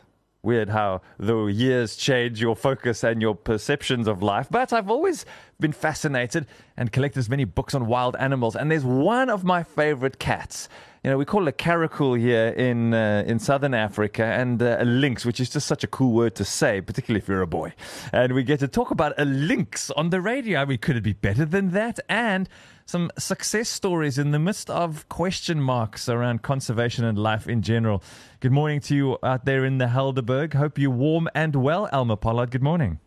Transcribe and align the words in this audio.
weird 0.45 0.69
how 0.69 1.01
the 1.19 1.47
years 1.47 1.97
change 1.97 2.41
your 2.41 2.55
focus 2.55 3.03
and 3.03 3.21
your 3.23 3.35
perceptions 3.35 4.07
of 4.07 4.23
life. 4.23 4.49
But 4.51 4.73
I've 4.73 4.91
always 4.91 5.25
been 5.59 5.73
fascinated 5.73 6.47
and 6.77 6.93
collected 6.93 7.19
as 7.19 7.29
many 7.29 7.45
books 7.45 7.75
on 7.75 7.87
wild 7.87 8.17
animals. 8.17 8.57
And 8.57 8.71
there's 8.71 8.85
one 8.85 9.31
of 9.31 9.45
my 9.45 9.63
favorite 9.63 10.19
cats. 10.19 10.69
You 11.03 11.11
know, 11.11 11.19
we 11.19 11.27
call 11.27 11.47
it 11.47 11.49
a 11.49 11.53
caracal 11.53 12.15
here 12.15 12.49
in 12.49 12.95
uh, 12.95 13.25
in 13.27 13.39
southern 13.39 13.75
Africa, 13.75 14.25
and 14.25 14.63
uh, 14.63 14.79
a 14.81 14.87
lynx, 14.87 15.27
which 15.27 15.39
is 15.39 15.51
just 15.51 15.67
such 15.67 15.85
a 15.85 15.87
cool 15.87 16.15
word 16.15 16.35
to 16.37 16.47
say, 16.47 16.81
particularly 16.81 17.19
if 17.19 17.29
you're 17.29 17.43
a 17.43 17.47
boy. 17.47 17.75
And 18.11 18.33
we 18.33 18.43
get 18.43 18.61
to 18.61 18.69
talk 18.69 18.91
about 18.91 19.13
a 19.19 19.27
lynx 19.27 19.91
on 19.91 20.09
the 20.09 20.23
radio. 20.23 20.63
I 20.63 20.65
mean, 20.65 20.79
could 20.79 20.97
it 20.97 21.03
be 21.03 21.13
better 21.13 21.45
than 21.45 21.73
that? 21.73 22.01
And 22.09 22.49
some 22.87 23.11
success 23.19 23.69
stories 23.69 24.19
in 24.19 24.31
the 24.31 24.39
midst 24.39 24.69
of 24.71 25.09
question 25.09 25.61
marks 25.61 26.09
around 26.09 26.43
conservation 26.43 27.05
and 27.05 27.19
life 27.19 27.49
in 27.49 27.63
general. 27.63 28.03
Good 28.41 28.53
morning 28.53 28.81
to 28.81 28.95
you 28.95 29.19
out 29.23 29.45
there 29.45 29.65
in 29.65 29.79
the 29.79 29.87
Helderberg. 29.87 30.55
Hope 30.55 30.79
you're 30.79 30.91
warm 30.91 31.29
and 31.35 31.57
well, 31.57 31.89
Elma 31.93 32.17
Pollard. 32.17 32.51
Good 32.51 32.63
morning. 32.63 32.99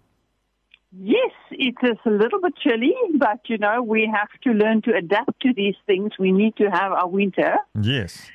Yes, 0.91 1.31
it 1.51 1.75
is 1.83 1.97
a 2.05 2.09
little 2.09 2.41
bit 2.41 2.53
chilly, 2.57 2.95
but 3.17 3.41
you 3.45 3.57
know, 3.57 3.83
we 3.83 4.11
have 4.11 4.29
to 4.43 4.51
learn 4.51 4.81
to 4.83 4.95
adapt 4.95 5.41
to 5.41 5.53
these 5.53 5.75
things. 5.85 6.13
We 6.17 6.31
need 6.31 6.55
to 6.57 6.71
have 6.71 6.91
our 6.91 7.07
winter. 7.07 7.57
Yes. 7.79 8.31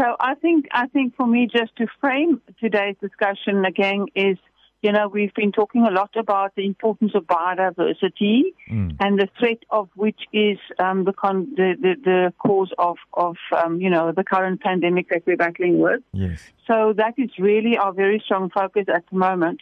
So 0.00 0.16
I 0.18 0.34
think 0.34 0.66
I 0.72 0.86
think 0.88 1.14
for 1.14 1.26
me 1.26 1.46
just 1.46 1.76
to 1.76 1.86
frame 2.00 2.40
today's 2.58 2.96
discussion 3.00 3.64
again 3.66 4.06
is 4.14 4.38
you 4.82 4.92
know, 4.92 5.08
we've 5.08 5.34
been 5.34 5.52
talking 5.52 5.84
a 5.86 5.90
lot 5.90 6.10
about 6.16 6.54
the 6.54 6.64
importance 6.64 7.12
of 7.14 7.24
biodiversity 7.24 8.42
mm. 8.70 8.96
and 8.98 9.18
the 9.18 9.28
threat 9.38 9.58
of 9.70 9.90
which 9.94 10.20
is 10.32 10.58
um, 10.78 11.04
the, 11.04 11.12
con- 11.12 11.52
the, 11.54 11.74
the, 11.80 11.94
the 12.02 12.32
cause 12.38 12.72
of, 12.78 12.96
of 13.12 13.36
um, 13.56 13.80
you 13.80 13.90
know, 13.90 14.12
the 14.12 14.24
current 14.24 14.60
pandemic 14.60 15.10
that 15.10 15.22
we're 15.26 15.36
battling 15.36 15.80
with. 15.80 16.00
Yes. 16.12 16.40
So 16.66 16.94
that 16.96 17.14
is 17.18 17.30
really 17.38 17.76
our 17.76 17.92
very 17.92 18.22
strong 18.24 18.48
focus 18.48 18.86
at 18.92 19.04
the 19.10 19.18
moment. 19.18 19.60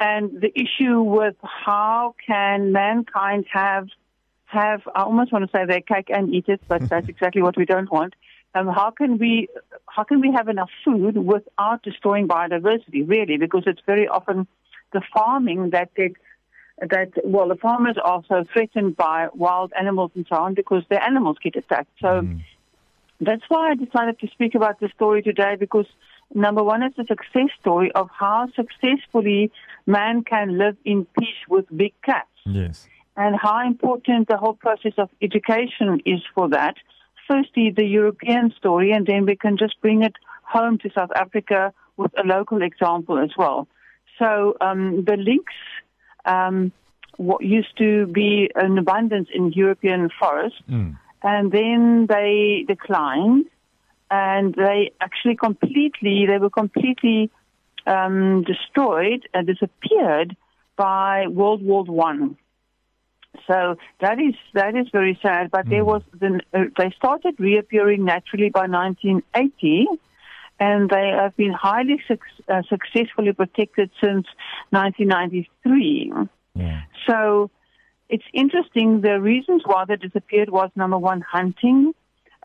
And 0.00 0.40
the 0.40 0.52
issue 0.58 1.00
with 1.02 1.36
how 1.42 2.14
can 2.26 2.72
mankind 2.72 3.46
have 3.52 3.88
have 4.46 4.80
I 4.94 5.02
almost 5.02 5.30
want 5.30 5.44
to 5.44 5.56
say 5.56 5.66
their 5.66 5.82
cake 5.82 6.08
and 6.08 6.34
eat 6.34 6.46
it, 6.48 6.60
but 6.68 6.88
that's 6.88 7.08
exactly 7.14 7.42
what 7.42 7.56
we 7.56 7.64
don't 7.64 7.90
want. 7.90 8.14
Um, 8.54 8.68
how 8.68 8.90
can 8.90 9.18
we 9.18 9.48
how 9.86 10.04
can 10.04 10.20
we 10.20 10.32
have 10.32 10.48
enough 10.48 10.70
food 10.84 11.16
without 11.16 11.82
destroying 11.82 12.28
biodiversity? 12.28 13.06
Really, 13.06 13.36
because 13.36 13.64
it's 13.66 13.82
very 13.86 14.08
often 14.08 14.46
the 14.92 15.02
farming 15.12 15.70
that 15.70 15.94
gets 15.94 16.16
that 16.80 17.10
well, 17.24 17.48
the 17.48 17.56
farmers 17.56 17.96
are 18.02 18.22
so 18.28 18.44
threatened 18.52 18.96
by 18.96 19.28
wild 19.34 19.72
animals 19.78 20.12
and 20.14 20.26
so 20.28 20.36
on 20.36 20.54
because 20.54 20.82
their 20.88 21.02
animals 21.02 21.36
get 21.42 21.56
attacked. 21.56 21.90
So 22.00 22.08
mm. 22.22 22.42
that's 23.20 23.42
why 23.48 23.70
I 23.70 23.74
decided 23.74 24.18
to 24.20 24.28
speak 24.28 24.54
about 24.54 24.80
this 24.80 24.90
story 24.92 25.22
today 25.22 25.56
because 25.58 25.86
number 26.34 26.62
one, 26.62 26.82
it's 26.82 26.98
a 26.98 27.04
success 27.04 27.50
story 27.60 27.90
of 27.92 28.08
how 28.16 28.48
successfully 28.54 29.50
man 29.86 30.22
can 30.22 30.58
live 30.58 30.76
in 30.84 31.06
peace 31.18 31.42
with 31.48 31.64
big 31.74 31.94
cats. 32.02 32.28
Yes. 32.46 32.86
And 33.16 33.34
how 33.36 33.66
important 33.66 34.28
the 34.28 34.36
whole 34.36 34.54
process 34.54 34.92
of 34.96 35.10
education 35.20 36.00
is 36.06 36.20
for 36.34 36.48
that 36.50 36.76
firstly 37.28 37.70
the 37.70 37.84
European 37.84 38.52
story, 38.56 38.90
and 38.92 39.06
then 39.06 39.26
we 39.26 39.36
can 39.36 39.56
just 39.56 39.80
bring 39.80 40.02
it 40.02 40.14
home 40.42 40.78
to 40.78 40.90
South 40.90 41.10
Africa 41.14 41.72
with 41.96 42.12
a 42.18 42.26
local 42.26 42.62
example 42.62 43.18
as 43.18 43.30
well. 43.36 43.68
So 44.18 44.56
um, 44.60 45.04
the 45.04 45.16
lynx 45.16 45.52
um, 46.24 46.72
what 47.16 47.44
used 47.44 47.76
to 47.78 48.06
be 48.06 48.50
an 48.54 48.78
abundance 48.78 49.28
in 49.34 49.52
European 49.52 50.08
forests, 50.18 50.58
mm. 50.70 50.96
and 51.22 51.52
then 51.52 52.06
they 52.08 52.64
declined, 52.66 53.46
and 54.10 54.54
they 54.54 54.92
actually 55.00 55.36
completely 55.36 56.26
they 56.26 56.38
were 56.38 56.50
completely 56.50 57.30
um, 57.86 58.44
destroyed 58.44 59.28
and 59.34 59.46
disappeared 59.46 60.36
by 60.76 61.26
World 61.26 61.62
War 61.62 61.84
One. 61.84 62.36
So 63.46 63.76
that 64.00 64.18
is 64.20 64.34
that 64.54 64.76
is 64.76 64.88
very 64.92 65.18
sad. 65.22 65.50
But 65.50 65.66
mm. 65.66 65.70
there 65.70 65.82
hmm. 65.82 65.86
was 65.86 66.02
the, 66.18 66.40
uh, 66.52 66.64
they 66.78 66.90
started 66.96 67.34
reappearing 67.38 68.04
naturally 68.04 68.50
by 68.50 68.66
1980, 68.66 69.86
and 70.60 70.90
they 70.90 71.12
have 71.16 71.36
been 71.36 71.52
highly 71.52 72.00
su- 72.06 72.18
uh, 72.48 72.62
successfully 72.68 73.32
protected 73.32 73.90
since 74.02 74.26
1993. 74.70 76.12
Yeah. 76.54 76.82
So 77.06 77.50
it's 78.08 78.24
interesting. 78.32 79.00
The 79.02 79.20
reasons 79.20 79.62
why 79.64 79.84
they 79.86 79.96
disappeared 79.96 80.50
was 80.50 80.70
number 80.74 80.98
one, 80.98 81.20
hunting, 81.20 81.92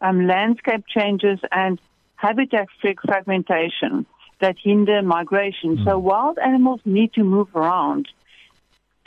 um, 0.01 0.27
landscape 0.27 0.85
changes, 0.87 1.39
and 1.51 1.79
habitat 2.15 2.67
fragmentation 3.05 4.05
that 4.39 4.55
hinder 4.61 5.01
migration. 5.01 5.77
Mm. 5.77 5.85
So 5.85 5.99
hmm. 5.99 6.05
wild 6.05 6.37
animals 6.39 6.81
need 6.85 7.13
to 7.13 7.23
move 7.23 7.55
around. 7.55 8.07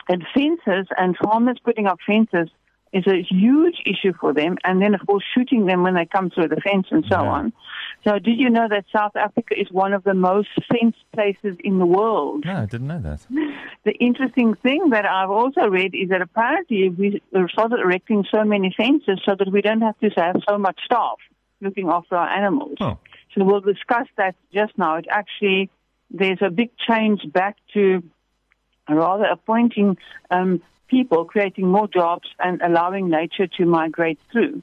And 0.08 0.24
fences 0.34 0.86
and 0.96 1.16
farmers 1.16 1.58
putting 1.64 1.86
up 1.86 1.98
fences 2.06 2.48
is 2.92 3.04
a 3.06 3.22
huge 3.22 3.82
issue 3.84 4.12
for 4.18 4.32
them. 4.32 4.56
And 4.64 4.80
then, 4.80 4.94
of 4.94 5.06
course, 5.06 5.24
shooting 5.34 5.66
them 5.66 5.82
when 5.82 5.94
they 5.94 6.06
come 6.06 6.30
through 6.30 6.48
the 6.48 6.56
fence 6.56 6.86
and 6.90 7.04
so 7.10 7.22
yeah. 7.22 7.30
on. 7.30 7.52
So, 8.04 8.18
did 8.18 8.38
you 8.38 8.50
know 8.50 8.68
that 8.68 8.84
South 8.94 9.16
Africa 9.16 9.58
is 9.58 9.70
one 9.70 9.92
of 9.92 10.04
the 10.04 10.14
most 10.14 10.48
fenced 10.70 11.04
places 11.12 11.56
in 11.64 11.78
the 11.78 11.86
world? 11.86 12.44
No, 12.44 12.56
I 12.56 12.66
didn't 12.66 12.86
know 12.86 13.00
that. 13.00 13.26
The 13.84 13.92
interesting 13.92 14.56
thing 14.56 14.90
that 14.90 15.06
I've 15.06 15.30
also 15.30 15.68
read 15.68 15.94
is 15.94 16.08
that 16.08 16.20
apparently 16.20 16.88
we 16.88 17.22
started 17.52 17.78
erecting 17.78 18.24
so 18.34 18.42
many 18.42 18.74
fences 18.76 19.20
so 19.24 19.36
that 19.38 19.52
we 19.52 19.62
don't 19.62 19.80
have 19.80 19.96
to 20.00 20.10
have 20.16 20.42
so 20.48 20.58
much 20.58 20.80
staff 20.84 21.18
looking 21.60 21.88
after 21.88 22.16
our 22.16 22.28
animals. 22.28 22.78
Oh. 22.80 22.98
So, 23.34 23.44
we'll 23.44 23.60
discuss 23.60 24.08
that 24.16 24.34
just 24.52 24.76
now. 24.76 24.96
It 24.96 25.06
actually, 25.08 25.70
there's 26.10 26.40
a 26.40 26.50
big 26.50 26.70
change 26.88 27.20
back 27.32 27.56
to 27.74 28.02
rather 28.88 29.24
appointing 29.24 29.96
um, 30.30 30.62
people, 30.88 31.24
creating 31.24 31.66
more 31.66 31.88
jobs, 31.88 32.28
and 32.38 32.62
allowing 32.62 33.08
nature 33.08 33.46
to 33.46 33.66
migrate 33.66 34.18
through. 34.30 34.62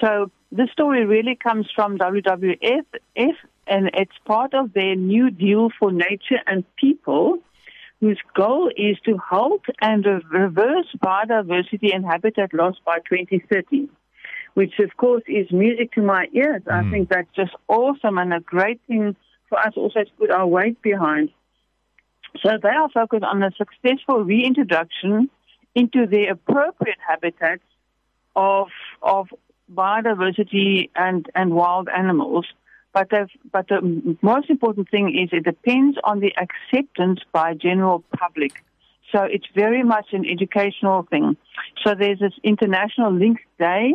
So 0.00 0.30
this 0.50 0.70
story 0.72 1.04
really 1.04 1.36
comes 1.36 1.68
from 1.74 1.98
WWF, 1.98 2.84
and 3.66 3.90
it's 3.94 4.18
part 4.24 4.54
of 4.54 4.72
their 4.72 4.96
New 4.96 5.30
Deal 5.30 5.70
for 5.78 5.92
Nature 5.92 6.40
and 6.46 6.64
People, 6.76 7.38
whose 8.00 8.18
goal 8.34 8.70
is 8.76 8.96
to 9.04 9.18
halt 9.18 9.62
and 9.80 10.04
reverse 10.30 10.86
biodiversity 10.98 11.94
and 11.94 12.04
habitat 12.04 12.54
loss 12.54 12.76
by 12.84 12.98
2030 12.98 13.88
which 14.54 14.78
of 14.78 14.96
course 14.96 15.22
is 15.26 15.50
music 15.50 15.92
to 15.92 16.02
my 16.02 16.26
ears. 16.32 16.62
Mm. 16.62 16.72
I 16.72 16.90
think 16.90 17.08
that's 17.08 17.30
just 17.34 17.52
awesome 17.68 18.18
and 18.18 18.32
a 18.32 18.40
great 18.40 18.80
thing 18.86 19.16
for 19.48 19.58
us 19.58 19.72
also 19.76 20.00
to 20.00 20.10
put 20.18 20.30
our 20.30 20.46
weight 20.46 20.80
behind. 20.82 21.30
So 22.42 22.50
they 22.62 22.68
are 22.68 22.88
focused 22.88 23.24
on 23.24 23.40
the 23.40 23.52
successful 23.56 24.24
reintroduction 24.24 25.30
into 25.74 26.06
the 26.06 26.26
appropriate 26.26 26.98
habitats 27.06 27.62
of 28.36 28.68
of 29.02 29.28
biodiversity 29.72 30.90
and, 30.94 31.28
and 31.34 31.52
wild 31.52 31.88
animals. 31.88 32.46
But 32.92 33.10
the, 33.10 33.28
but 33.52 33.68
the 33.68 34.16
most 34.20 34.50
important 34.50 34.90
thing 34.90 35.16
is 35.16 35.30
it 35.32 35.44
depends 35.44 35.96
on 36.02 36.18
the 36.18 36.32
acceptance 36.36 37.20
by 37.32 37.54
general 37.54 38.02
public. 38.18 38.64
So 39.12 39.22
it's 39.22 39.46
very 39.54 39.84
much 39.84 40.06
an 40.12 40.24
educational 40.28 41.04
thing. 41.04 41.36
So 41.84 41.94
there's 41.94 42.18
this 42.18 42.32
International 42.42 43.12
Lynx 43.12 43.40
Day, 43.58 43.92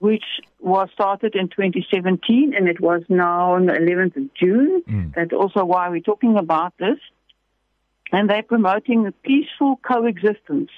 which 0.00 0.24
was 0.60 0.88
started 0.92 1.36
in 1.36 1.48
2017, 1.48 2.52
and 2.56 2.68
it 2.68 2.80
was 2.80 3.02
now 3.08 3.54
on 3.54 3.66
the 3.66 3.72
11th 3.72 4.16
of 4.16 4.34
June. 4.34 4.82
Mm. 4.88 5.14
That's 5.14 5.32
also 5.32 5.64
why 5.64 5.88
we're 5.88 6.00
talking 6.00 6.36
about 6.36 6.74
this 6.78 6.98
and 8.12 8.30
they're 8.30 8.42
promoting 8.42 9.06
a 9.06 9.12
peaceful 9.12 9.80
coexistence, 9.86 10.70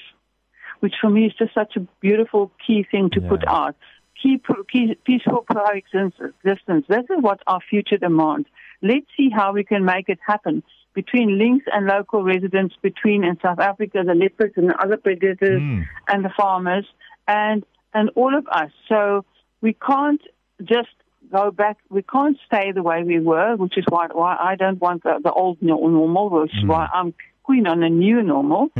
which 0.80 0.94
for 1.00 1.10
me 1.10 1.26
is 1.26 1.32
just 1.38 1.54
such 1.54 1.76
a 1.76 1.80
beautiful 2.00 2.50
key 2.64 2.86
thing 2.90 3.10
to 3.10 3.20
yeah. 3.20 3.28
put 3.28 3.46
out. 3.46 3.76
Key, 4.20 4.40
key, 4.72 4.96
peaceful 5.04 5.44
coexistence. 5.50 6.86
This 6.88 7.04
is 7.04 7.16
what 7.20 7.40
our 7.46 7.60
future 7.60 7.98
demands. 7.98 8.48
Let's 8.82 9.06
see 9.16 9.30
how 9.30 9.52
we 9.52 9.62
can 9.62 9.84
make 9.84 10.08
it 10.08 10.18
happen 10.26 10.62
between 10.94 11.38
lynx 11.38 11.64
and 11.72 11.86
local 11.86 12.24
residents, 12.24 12.74
between 12.82 13.22
in 13.22 13.38
South 13.40 13.60
Africa 13.60 14.02
the 14.04 14.14
leopards 14.14 14.54
and 14.56 14.70
the 14.70 14.82
other 14.82 14.96
predators 14.96 15.60
mm. 15.60 15.84
and 16.08 16.24
the 16.24 16.30
farmers, 16.36 16.86
and 17.28 17.64
and 17.94 18.10
all 18.16 18.36
of 18.36 18.46
us. 18.48 18.70
So 18.88 19.24
we 19.60 19.74
can't 19.74 20.20
just 20.64 20.88
go 21.30 21.50
back. 21.50 21.78
We 21.88 22.02
can't 22.02 22.36
stay 22.46 22.72
the 22.72 22.82
way 22.82 23.02
we 23.04 23.18
were, 23.20 23.56
which 23.56 23.76
is 23.78 23.84
why 23.88 24.08
why 24.12 24.36
I 24.36 24.56
don't 24.56 24.80
want 24.80 25.02
the, 25.02 25.20
the 25.22 25.32
old 25.32 25.60
normal, 25.62 26.30
which 26.30 26.54
is 26.54 26.64
mm. 26.64 26.68
why 26.68 26.88
I'm 26.92 27.14
queen 27.42 27.66
on 27.66 27.82
a 27.82 27.90
new 27.90 28.22
normal. 28.22 28.68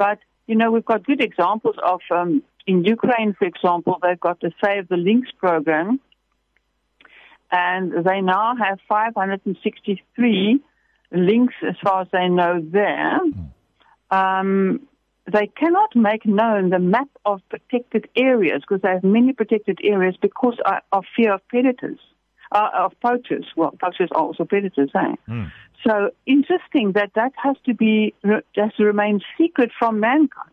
But, 0.00 0.18
you 0.46 0.54
know, 0.54 0.70
we've 0.70 0.90
got 0.92 1.04
good 1.04 1.22
examples 1.22 1.76
of, 1.84 2.00
um, 2.10 2.42
in 2.66 2.84
Ukraine, 2.84 3.34
for 3.38 3.44
example, 3.44 3.98
they've 4.02 4.18
got 4.18 4.40
the 4.40 4.50
Save 4.64 4.88
the 4.88 4.96
Lynx 4.96 5.28
program, 5.36 6.00
and 7.52 7.92
they 8.06 8.22
now 8.22 8.56
have 8.56 8.78
563 8.88 10.60
lynx 11.12 11.52
as 11.68 11.74
far 11.84 12.00
as 12.00 12.08
they 12.12 12.28
know 12.28 12.64
there. 12.64 13.18
Um, 14.10 14.88
they 15.32 15.46
cannot 15.46 15.94
make 15.94 16.24
known 16.26 16.70
the 16.70 16.78
map 16.78 17.08
of 17.24 17.40
protected 17.48 18.08
areas 18.16 18.62
because 18.62 18.82
they 18.82 18.88
have 18.88 19.04
many 19.04 19.32
protected 19.32 19.78
areas 19.82 20.16
because 20.20 20.56
of 20.92 21.04
fear 21.16 21.34
of 21.34 21.46
predators, 21.48 21.98
uh, 22.52 22.68
of 22.74 22.92
poachers. 23.00 23.46
Well, 23.56 23.72
poachers 23.72 24.10
are 24.12 24.20
also 24.20 24.44
predators, 24.44 24.90
eh? 24.94 25.14
Mm. 25.28 25.52
So 25.86 26.10
interesting 26.26 26.92
that 26.92 27.12
that 27.14 27.32
has 27.36 27.56
to 27.66 27.74
be 27.74 28.14
has 28.22 28.72
to 28.76 28.84
remain 28.84 29.20
secret 29.38 29.70
from 29.78 30.00
mankind. 30.00 30.50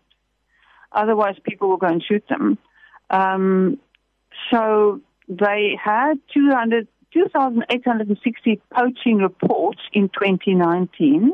Otherwise, 0.91 1.35
people 1.43 1.69
will 1.69 1.77
go 1.77 1.87
and 1.87 2.03
shoot 2.03 2.23
them. 2.29 2.57
Um, 3.09 3.79
so 4.51 5.01
they 5.27 5.77
had 5.81 6.15
200, 6.33 6.87
2,860 7.13 8.61
poaching 8.73 9.17
reports 9.17 9.81
in 9.91 10.09
2019. 10.09 11.33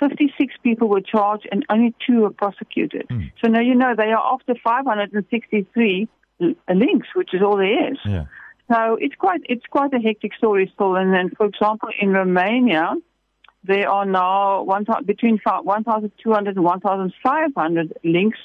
56 0.00 0.54
people 0.62 0.88
were 0.88 1.00
charged 1.00 1.46
and 1.52 1.64
only 1.68 1.94
two 2.04 2.22
were 2.22 2.30
prosecuted. 2.30 3.06
Mm. 3.08 3.30
So 3.42 3.48
now 3.48 3.60
you 3.60 3.74
know 3.74 3.94
they 3.96 4.10
are 4.10 4.34
after 4.34 4.54
563 4.54 6.08
lynx, 6.40 7.06
which 7.14 7.34
is 7.34 7.42
all 7.42 7.56
there 7.56 7.92
is. 7.92 7.98
Yeah. 8.04 8.24
So 8.72 8.96
it's 9.00 9.14
quite 9.16 9.42
it's 9.48 9.66
quite 9.66 9.92
a 9.94 9.98
hectic 9.98 10.34
story 10.34 10.70
still. 10.74 10.96
And 10.96 11.12
then, 11.12 11.30
for 11.36 11.46
example, 11.46 11.90
in 12.00 12.10
Romania, 12.10 12.94
there 13.64 13.88
are 13.88 14.06
now 14.06 14.62
one, 14.62 14.86
between 15.04 15.38
1,200 15.44 16.56
and 16.56 16.64
1,500 16.64 17.98
lynx 18.04 18.38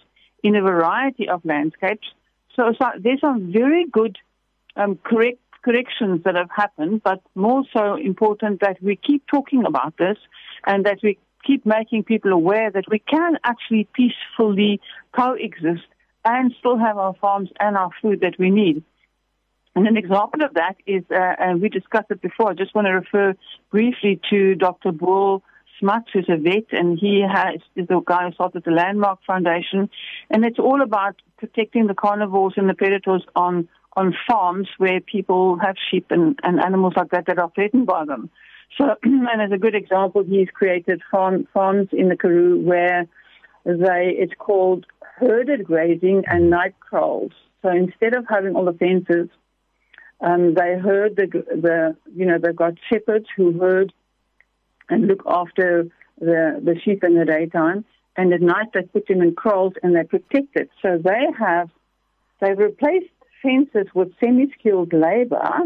in 0.44 0.56
a 0.56 0.62
variety 0.62 1.30
of 1.30 1.44
landscapes. 1.46 2.08
So, 2.56 2.74
so 2.78 2.86
there's 3.00 3.22
some 3.22 3.52
very 3.52 3.86
good 3.86 4.18
um, 4.76 4.98
correct 5.04 5.40
corrections 5.66 6.22
that 6.24 6.36
have 6.36 6.50
happened, 6.56 7.02
but 7.04 7.22
more 7.34 7.64
so 7.76 7.96
important 7.96 8.62
that 8.62 8.78
we 8.84 8.96
keep 8.96 9.26
talking 9.26 9.66
about 9.66 9.98
this 9.98 10.18
and 10.66 10.86
that 10.86 11.00
we 11.02 11.18
keep 11.46 11.66
making 11.66 12.04
people 12.04 12.32
aware 12.32 12.72
that 12.72 12.86
we 12.90 13.00
can 13.00 13.38
actually 13.44 13.88
peacefully 13.94 14.80
coexist 15.16 15.86
and 16.24 16.54
still 16.60 16.78
have 16.78 16.98
our 16.98 17.14
farms 17.22 17.50
and 17.60 17.78
our 17.78 17.92
food 18.02 18.22
that 18.22 18.36
we 18.40 18.50
need. 18.50 18.84
And 19.76 19.88
an 19.88 19.98
example 19.98 20.44
of 20.44 20.54
that 20.54 20.78
is, 20.88 21.04
uh, 21.12 21.36
and 21.38 21.62
we 21.62 21.70
discussed 21.70 22.10
it 22.10 22.22
before, 22.22 22.50
I 22.50 22.54
just 22.54 22.74
want 22.74 22.88
to 22.88 22.94
refer 22.94 23.36
briefly 23.72 24.20
to 24.30 24.56
Dr. 24.56 24.92
Bool 24.92 25.44
Smuts, 25.80 26.08
who's 26.14 26.30
a 26.30 26.38
vet, 26.38 26.68
and 26.72 26.98
he 26.98 27.22
has, 27.22 27.60
is 27.76 27.88
the 27.88 28.00
guy 28.00 28.26
who 28.26 28.34
started 28.34 28.64
the 28.64 28.72
Landmark 28.72 29.20
Foundation. 29.28 29.90
And 30.30 30.46
it's 30.46 30.60
all 30.60 30.82
about 30.82 31.22
protecting 31.38 31.88
the 31.88 31.94
carnivores 31.94 32.54
and 32.56 32.70
the 32.70 32.74
predators 32.74 33.26
on, 33.36 33.68
on 33.98 34.16
farms 34.28 34.70
where 34.78 35.02
people 35.02 35.60
have 35.62 35.76
sheep 35.92 36.06
and, 36.10 36.40
and 36.42 36.62
animals 36.62 36.94
like 36.96 37.12
that 37.12 37.26
that 37.28 37.38
are 37.38 37.52
threatened 37.54 37.86
by 37.86 38.06
them. 38.06 38.30
So, 38.78 38.96
and 39.04 39.42
as 39.42 39.52
a 39.52 39.58
good 39.58 39.76
example, 39.76 40.24
he's 40.24 40.50
created 40.50 41.02
farm, 41.12 41.48
farms 41.54 41.90
in 41.92 42.10
the 42.10 42.18
Karoo 42.18 42.60
where 42.60 43.08
they, 43.66 44.16
it's 44.18 44.34
called 44.38 44.86
herded 45.02 45.66
grazing 45.66 46.24
and 46.28 46.50
night 46.50 46.76
kraals. 46.80 47.32
So 47.62 47.70
instead 47.70 48.16
of 48.16 48.26
having 48.30 48.56
all 48.56 48.66
the 48.66 48.74
fences, 48.74 49.30
um, 50.22 50.54
they 50.54 50.78
herd 50.78 51.16
the, 51.16 51.28
the, 51.28 51.98
you 52.16 52.26
know, 52.26 52.38
they've 52.42 52.56
got 52.56 52.74
shepherds 52.92 53.26
who 53.36 53.58
herd 53.60 53.94
and 54.90 55.08
look 55.08 55.24
after 55.26 55.88
the, 56.20 56.62
the 56.64 56.76
sheep 56.84 57.04
in 57.04 57.18
the 57.18 57.26
daytime. 57.26 57.86
And 58.18 58.34
at 58.34 58.42
night 58.42 58.68
they 58.74 58.84
put 58.84 59.08
them 59.08 59.22
in 59.22 59.36
kraals 59.36 59.74
and 59.84 59.96
they 59.96 60.04
protect 60.04 60.56
it. 60.56 60.70
So 60.82 61.00
they 61.04 61.26
have, 61.38 61.70
they've 62.40 62.58
replaced 62.58 63.10
fences 63.42 63.88
with 63.94 64.14
semi-skilled 64.24 64.94
labor 64.94 65.64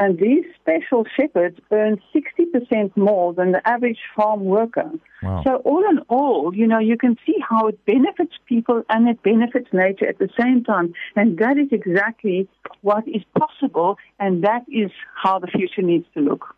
and 0.00 0.18
these 0.18 0.44
special 0.58 1.04
shepherds 1.14 1.58
earn 1.70 2.00
60% 2.14 2.96
more 2.96 3.34
than 3.34 3.52
the 3.52 3.60
average 3.68 3.98
farm 4.16 4.46
worker. 4.46 4.90
Wow. 5.22 5.42
So, 5.44 5.56
all 5.56 5.84
in 5.90 5.98
all, 6.08 6.54
you 6.54 6.66
know, 6.66 6.78
you 6.78 6.96
can 6.96 7.18
see 7.26 7.36
how 7.46 7.68
it 7.68 7.84
benefits 7.84 8.32
people 8.46 8.82
and 8.88 9.06
it 9.10 9.22
benefits 9.22 9.68
nature 9.74 10.08
at 10.08 10.18
the 10.18 10.30
same 10.40 10.64
time. 10.64 10.94
And 11.16 11.36
that 11.38 11.58
is 11.58 11.68
exactly 11.70 12.48
what 12.80 13.06
is 13.06 13.22
possible, 13.38 13.98
and 14.18 14.42
that 14.42 14.64
is 14.72 14.90
how 15.22 15.38
the 15.38 15.48
future 15.48 15.82
needs 15.82 16.06
to 16.14 16.20
look. 16.20 16.56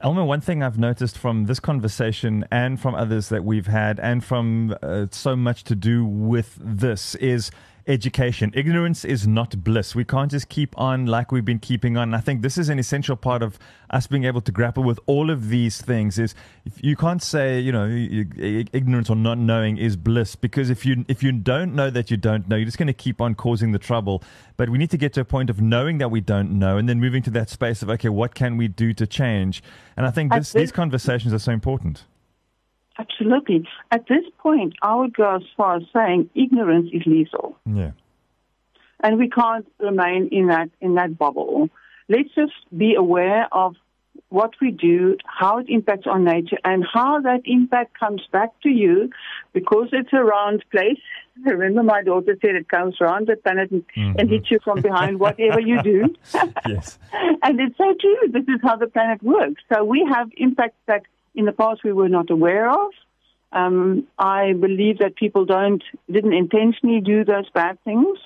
Elma, 0.00 0.24
one 0.24 0.40
thing 0.40 0.62
I've 0.62 0.78
noticed 0.78 1.18
from 1.18 1.46
this 1.46 1.58
conversation 1.58 2.44
and 2.52 2.78
from 2.80 2.94
others 2.94 3.28
that 3.30 3.44
we've 3.44 3.66
had, 3.66 3.98
and 3.98 4.22
from 4.22 4.76
uh, 4.82 5.06
so 5.10 5.34
much 5.34 5.64
to 5.64 5.74
do 5.74 6.04
with 6.04 6.56
this, 6.60 7.16
is 7.16 7.50
education. 7.86 8.50
Ignorance 8.54 9.04
is 9.04 9.26
not 9.26 9.62
bliss. 9.62 9.94
We 9.94 10.04
can't 10.04 10.30
just 10.30 10.48
keep 10.48 10.76
on 10.78 11.06
like 11.06 11.30
we've 11.30 11.44
been 11.44 11.58
keeping 11.58 11.96
on. 11.96 12.14
I 12.14 12.20
think 12.20 12.42
this 12.42 12.56
is 12.56 12.68
an 12.68 12.78
essential 12.78 13.16
part 13.16 13.42
of 13.42 13.58
us 13.90 14.06
being 14.06 14.24
able 14.24 14.40
to 14.42 14.52
grapple 14.52 14.82
with 14.82 14.98
all 15.06 15.30
of 15.30 15.48
these 15.48 15.80
things. 15.80 16.18
Is 16.18 16.34
you 16.80 16.96
can't 16.96 17.22
say 17.22 17.60
you 17.60 17.72
know 17.72 17.86
ignorance 18.72 19.10
or 19.10 19.16
not 19.16 19.38
knowing 19.38 19.76
is 19.76 19.96
bliss 19.96 20.36
because 20.36 20.70
if 20.70 20.86
you 20.86 21.04
if 21.08 21.22
you 21.22 21.32
don't 21.32 21.74
know 21.74 21.90
that 21.90 22.10
you 22.10 22.16
don't 22.16 22.48
know, 22.48 22.56
you're 22.56 22.64
just 22.64 22.78
going 22.78 22.86
to 22.86 22.92
keep 22.92 23.20
on 23.20 23.34
causing 23.34 23.72
the 23.72 23.78
trouble. 23.78 24.22
But 24.56 24.70
we 24.70 24.78
need 24.78 24.90
to 24.90 24.98
get 24.98 25.12
to 25.14 25.20
a 25.20 25.24
point 25.24 25.50
of 25.50 25.60
knowing 25.60 25.98
that 25.98 26.10
we 26.10 26.20
don't 26.20 26.58
know, 26.58 26.76
and 26.76 26.88
then 26.88 27.00
moving 27.00 27.22
to 27.24 27.30
that 27.30 27.50
space 27.50 27.82
of 27.82 27.90
okay, 27.90 28.08
what 28.08 28.34
can 28.34 28.56
we 28.56 28.68
do 28.68 28.92
to 28.94 29.06
change? 29.06 29.62
And 29.96 30.06
I 30.06 30.10
think 30.10 30.32
this, 30.32 30.52
these 30.52 30.72
conversations 30.72 31.32
are 31.32 31.38
so 31.38 31.52
important. 31.52 32.04
Absolutely. 32.98 33.66
At 33.90 34.06
this 34.08 34.24
point, 34.38 34.74
I 34.82 34.94
would 34.94 35.14
go 35.14 35.36
as 35.36 35.42
far 35.56 35.76
as 35.76 35.82
saying 35.92 36.30
ignorance 36.34 36.90
is 36.92 37.02
lethal. 37.06 37.58
Yeah. 37.66 37.92
And 39.02 39.18
we 39.18 39.28
can't 39.28 39.66
remain 39.78 40.28
in 40.30 40.46
that 40.48 40.70
in 40.80 40.94
that 40.94 41.18
bubble. 41.18 41.68
Let's 42.08 42.34
just 42.34 42.52
be 42.76 42.94
aware 42.94 43.48
of 43.52 43.76
what 44.28 44.52
we 44.60 44.70
do, 44.70 45.16
how 45.24 45.58
it 45.58 45.66
impacts 45.68 46.06
on 46.06 46.24
nature, 46.24 46.58
and 46.64 46.84
how 46.92 47.20
that 47.20 47.42
impact 47.44 47.98
comes 47.98 48.22
back 48.32 48.50
to 48.62 48.68
you 48.68 49.10
because 49.52 49.88
it's 49.92 50.12
a 50.12 50.22
round 50.22 50.64
place. 50.70 51.00
Remember, 51.44 51.82
my 51.82 52.02
daughter 52.02 52.36
said 52.40 52.54
it 52.54 52.68
comes 52.68 52.96
around 53.00 53.28
the 53.28 53.36
planet 53.36 53.70
and, 53.70 53.84
mm-hmm. 53.96 54.18
and 54.18 54.30
hits 54.30 54.50
you 54.50 54.58
from 54.62 54.80
behind, 54.80 55.20
whatever 55.20 55.60
you 55.60 55.82
do. 55.82 56.14
yes. 56.68 56.98
and 57.42 57.60
it's 57.60 57.76
so 57.76 57.94
true. 58.00 58.28
This 58.30 58.42
is 58.42 58.60
how 58.62 58.76
the 58.76 58.86
planet 58.86 59.22
works. 59.22 59.62
So 59.72 59.84
we 59.84 60.06
have 60.12 60.30
impacts 60.36 60.78
that 60.86 61.02
in 61.34 61.44
the 61.44 61.52
past 61.52 61.84
we 61.84 61.92
were 61.92 62.08
not 62.08 62.30
aware 62.30 62.70
of. 62.70 62.90
Um, 63.52 64.08
I 64.18 64.52
believe 64.52 64.98
that 64.98 65.16
people 65.16 65.44
don't 65.44 65.82
didn't 66.10 66.34
intentionally 66.34 67.00
do 67.00 67.24
those 67.24 67.48
bad 67.50 67.82
things. 67.84 68.18